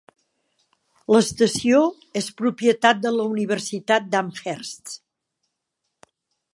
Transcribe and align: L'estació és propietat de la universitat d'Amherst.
L'estació 1.15 1.83
és 2.23 2.31
propietat 2.41 3.05
de 3.05 3.13
la 3.19 3.29
universitat 3.35 4.09
d'Amherst. 4.15 4.99